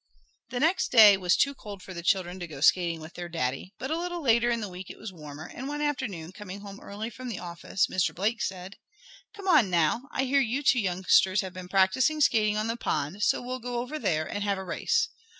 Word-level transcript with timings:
The 0.49 0.59
next 0.59 0.91
day 0.91 1.15
was 1.15 1.37
too 1.37 1.53
cold 1.53 1.83
for 1.83 1.93
the 1.93 2.01
children 2.01 2.39
to 2.39 2.47
go 2.47 2.59
skating 2.61 3.01
with 3.01 3.13
their 3.13 3.29
Daddy, 3.29 3.75
but 3.77 3.91
a 3.91 3.99
little 3.99 4.19
later 4.23 4.49
in 4.49 4.59
the 4.59 4.67
week 4.67 4.89
it 4.89 4.97
was 4.97 5.13
warmer, 5.13 5.45
and 5.45 5.67
one 5.67 5.79
afternoon, 5.79 6.31
coming 6.31 6.61
home 6.61 6.79
early 6.79 7.11
from 7.11 7.29
the 7.29 7.37
office 7.37 7.85
Mr. 7.85 8.11
Blake 8.15 8.41
said: 8.41 8.77
"Come 9.35 9.47
on 9.47 9.69
now. 9.69 10.09
I 10.11 10.23
hear 10.23 10.41
you 10.41 10.63
two 10.63 10.79
youngsters 10.79 11.41
have 11.41 11.53
been 11.53 11.69
practicing 11.69 12.19
skating 12.19 12.57
on 12.57 12.65
the 12.65 12.77
pond, 12.77 13.21
so 13.21 13.43
we'll 13.43 13.59
go 13.59 13.77
over 13.77 13.99
there 13.99 14.25
and 14.25 14.43
have 14.43 14.57
a 14.57 14.63
race." 14.65 15.07